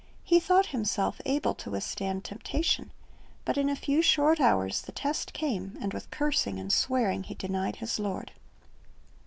He 0.23 0.39
thought 0.39 0.65
himself 0.73 1.21
able 1.25 1.53
to 1.53 1.69
withstand 1.69 2.23
temptation; 2.23 2.91
but 3.45 3.55
in 3.55 3.69
a 3.69 3.75
few 3.75 4.01
short 4.01 4.39
hours 4.39 4.81
the 4.81 4.91
test 4.91 5.31
came, 5.31 5.77
and 5.79 5.93
with 5.93 6.09
cursing 6.09 6.57
and 6.59 6.73
swearing 6.73 7.21
he 7.21 7.35
denied 7.35 7.75
his 7.75 7.99
Lord. 7.99 8.31